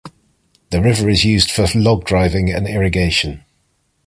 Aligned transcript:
The 0.71 0.81
river 0.81 1.07
is 1.09 1.23
used 1.23 1.51
for 1.51 1.67
log 1.75 2.05
driving 2.05 2.49
and 2.51 2.67
irrigation. 2.67 3.45